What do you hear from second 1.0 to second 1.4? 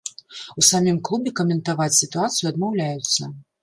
клубе